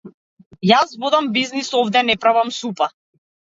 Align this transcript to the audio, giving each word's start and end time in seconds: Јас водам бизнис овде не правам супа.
Јас 0.69 0.95
водам 1.03 1.29
бизнис 1.37 1.71
овде 1.83 2.05
не 2.11 2.19
правам 2.27 2.53
супа. 2.61 2.93